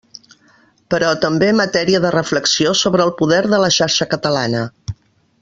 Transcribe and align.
Però 0.93 1.11
també 1.25 1.49
matèria 1.59 1.99
de 2.07 2.13
reflexió 2.15 2.73
sobre 2.81 3.07
el 3.09 3.13
poder 3.21 3.43
de 3.53 3.61
la 3.67 3.71
xarxa 3.77 4.09
catalana. 4.17 4.65